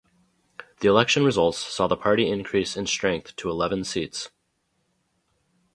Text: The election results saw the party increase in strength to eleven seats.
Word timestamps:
The 0.79 0.87
election 0.87 1.23
results 1.23 1.59
saw 1.59 1.85
the 1.85 1.95
party 1.95 2.27
increase 2.27 2.75
in 2.75 2.87
strength 2.87 3.35
to 3.35 3.51
eleven 3.51 3.83
seats. 3.83 4.31